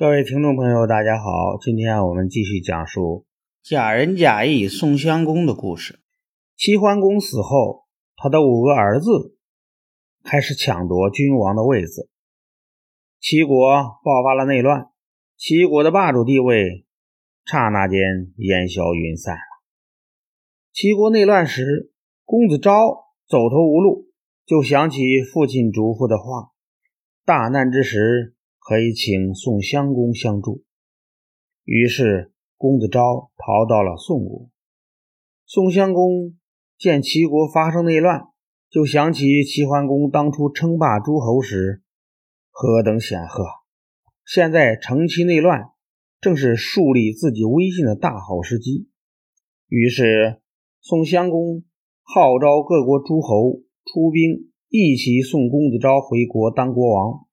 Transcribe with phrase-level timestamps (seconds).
[0.00, 3.26] 各位听众朋友，大家好，今天我们继续讲述
[3.62, 6.00] 假仁假义宋襄公的故事。
[6.56, 7.84] 齐桓公死后，
[8.16, 9.36] 他的五个儿子
[10.24, 12.08] 开始抢夺君王的位子，
[13.20, 13.60] 齐国
[14.02, 14.86] 爆发了内乱，
[15.36, 16.86] 齐国的霸主地位
[17.44, 18.00] 刹那间
[18.36, 19.42] 烟消云散了。
[20.72, 21.92] 齐国内乱时，
[22.24, 24.06] 公子昭走投无路，
[24.46, 26.52] 就想起父亲嘱咐的话：
[27.26, 28.34] 大难之时。
[28.60, 30.62] 可以请宋襄公相助。
[31.64, 34.48] 于是公子昭逃到了宋国。
[35.46, 36.38] 宋襄公
[36.78, 38.28] 见齐国发生内乱，
[38.70, 41.82] 就想起齐桓公当初称霸诸侯时
[42.50, 43.44] 何等显赫，
[44.24, 45.70] 现在成其内乱，
[46.20, 48.88] 正是树立自己威信的大好时机。
[49.66, 50.40] 于是
[50.80, 51.64] 宋襄公
[52.02, 57.26] 号召各国诸侯出兵，一起送公子昭回国当国王。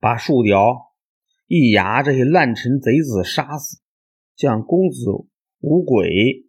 [0.00, 0.94] 把树雕
[1.46, 3.82] 易牙这些烂臣贼子杀死，
[4.34, 5.10] 将公子
[5.60, 6.46] 无鬼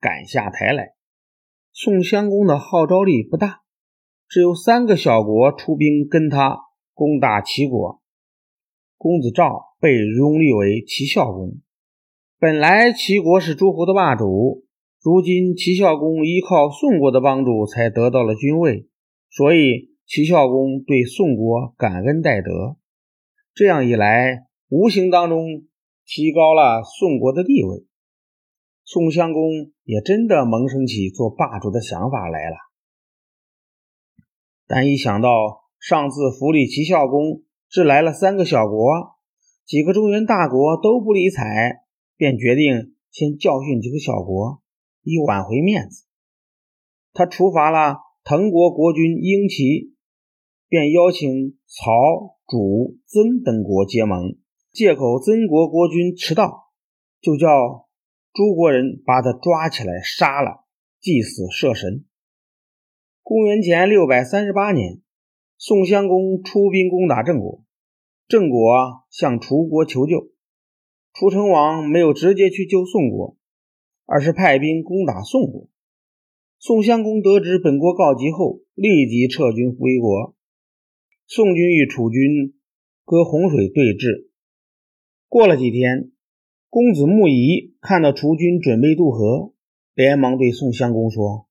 [0.00, 0.94] 赶下台来。
[1.72, 3.60] 宋襄公的号召力不大，
[4.28, 6.58] 只有三个小国出兵跟他
[6.92, 8.02] 攻打齐国。
[8.98, 11.60] 公子赵被拥立为齐孝公。
[12.40, 14.64] 本来齐国是诸侯的霸主，
[15.00, 18.88] 如今齐孝公依靠宋国的帮助才得到了君位，
[19.30, 19.91] 所以。
[20.04, 22.76] 齐孝公对宋国感恩戴德，
[23.54, 25.64] 这样一来，无形当中
[26.04, 27.86] 提高了宋国的地位。
[28.84, 32.56] 宋襄公也真的萌生起做霸主的想法来了。
[34.66, 39.16] 但一想到上次扶立齐孝公只来了三个小国，
[39.64, 41.84] 几个中原大国都不理睬，
[42.16, 44.60] 便决定先教训几个小国，
[45.02, 46.04] 以挽回面子。
[47.14, 49.91] 他处罚了滕国国君婴齐。
[50.72, 54.38] 便邀请曹、主、曾等国结盟，
[54.72, 56.70] 借口曾国国君迟到，
[57.20, 57.90] 就叫
[58.32, 60.64] 诸国人把他抓起来杀了，
[60.98, 62.06] 祭祀社神。
[63.22, 65.02] 公元前六百三十八年，
[65.58, 67.62] 宋襄公出兵攻打郑国，
[68.26, 70.30] 郑国向楚国求救，
[71.12, 73.36] 楚成王没有直接去救宋国，
[74.06, 75.68] 而是派兵攻打宋国。
[76.58, 80.34] 宋襄公得知本国告急后，立即撤军回国。
[81.34, 82.52] 宋军与楚军
[83.06, 84.26] 隔洪水对峙。
[85.30, 86.10] 过了几天，
[86.68, 89.54] 公子穆仪看到楚军准备渡河，
[89.94, 91.48] 连忙对宋襄公说：“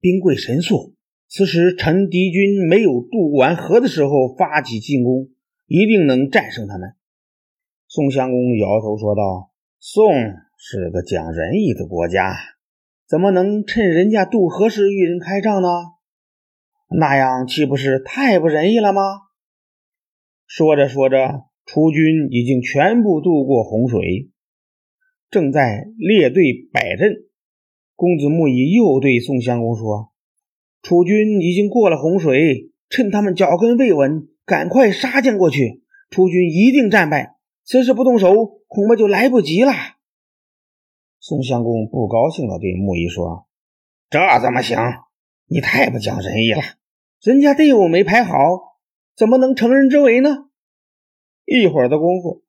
[0.00, 0.94] 兵贵神速，
[1.26, 5.30] 此时趁敌军没有渡完河的时候发起进攻，
[5.66, 6.92] 一定能战胜他们。”
[7.90, 9.50] 宋襄公摇头说道
[9.80, 10.12] ：“宋
[10.56, 12.36] 是个讲仁义的国家，
[13.08, 15.68] 怎么能趁人家渡河时与人开仗呢？”
[16.92, 19.02] 那样岂不是太不仁义了吗？
[20.46, 24.30] 说着说着，楚军已经全部渡过洪水，
[25.30, 27.14] 正在列队摆阵。
[27.94, 30.10] 公子木仪又对宋襄公说
[30.82, 35.84] ：“楚军已经过了洪水，趁他们脚跟未稳，赶快杀将过去。
[36.10, 38.34] 楚军一定战败，此时不动手，
[38.66, 39.72] 恐怕就来不及了。”
[41.20, 43.46] 宋襄公不高兴地对木仪说
[44.10, 44.76] ：“这怎么行？
[45.50, 46.62] 你太不讲仁义了。”
[47.20, 48.36] 人家队伍没排好，
[49.14, 50.48] 怎么能乘人之危呢？
[51.44, 52.44] 一会儿的功夫，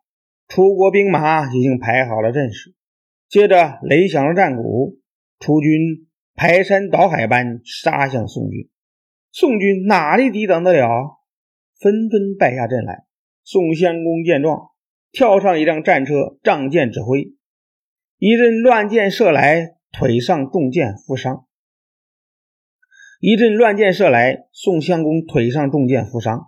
[0.48, 2.76] 楚国兵马已经排好了阵势。
[3.28, 5.00] 接着擂响了战鼓，
[5.40, 8.70] 楚军排山倒海般杀向宋军。
[9.32, 11.20] 宋军哪里抵挡得了？
[11.80, 13.06] 纷纷败下阵来。
[13.44, 14.70] 宋襄公见状，
[15.12, 17.34] 跳上一辆战车，仗剑指挥，
[18.20, 21.48] 一阵乱箭射来，腿上中箭负伤。
[23.22, 26.48] 一阵乱箭射来，宋襄公腿上中箭负伤。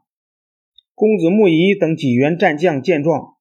[0.95, 3.35] 公子穆仪等几员战将见状，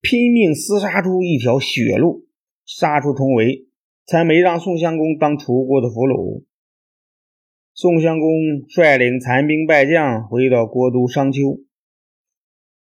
[0.00, 2.24] 拼命厮杀出一条血路，
[2.64, 3.66] 杀出重围，
[4.06, 6.44] 才没让宋襄公当楚国的俘虏。
[7.74, 8.30] 宋襄公
[8.70, 11.60] 率领残兵败将回到国都商丘，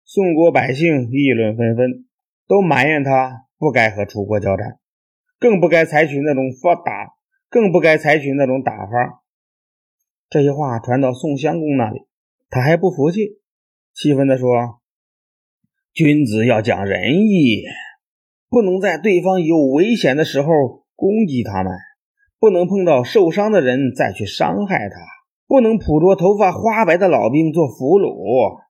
[0.06, 2.06] 宋国百姓议论纷纷，
[2.48, 4.78] 都埋怨他不该和楚国交战，
[5.40, 7.16] 更不该采取那种发打，
[7.50, 9.24] 更不该采取那种打法。
[10.30, 12.02] 这些话传到宋襄公那里，
[12.52, 13.40] 他还不服气，
[13.96, 14.80] 气愤地说
[15.92, 17.64] ：“君子要讲仁义，
[18.48, 21.74] 不能在对方有危险的时候攻击他们，
[22.40, 24.98] 不能碰到受伤的人再去伤害他，
[25.48, 28.62] 不能捕捉头发花白的老兵做俘虏。”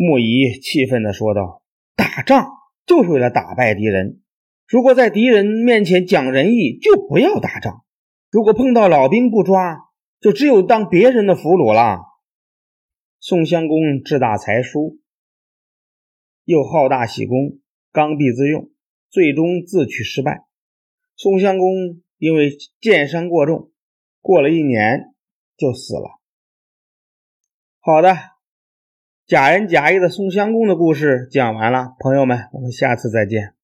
[0.00, 1.62] 穆仪气愤地说道
[1.96, 2.46] ：“打仗
[2.86, 4.20] 就是为了打败敌人，
[4.68, 7.82] 如果在敌人面前讲仁义，就不要打仗；
[8.30, 9.86] 如果碰到老兵不抓，”
[10.20, 12.00] 就只有当别人的俘虏了。
[13.20, 14.98] 宋襄公志大才疏，
[16.44, 17.58] 又好大喜功，
[17.92, 18.70] 刚愎自用，
[19.10, 20.46] 最终自取失败。
[21.16, 21.72] 宋襄公
[22.16, 23.72] 因为箭伤过重，
[24.20, 25.14] 过了一年
[25.56, 26.20] 就死了。
[27.80, 28.16] 好的，
[29.26, 33.57] 假仁假义的宋襄公的故事讲完了，朋友们，我们下次再见。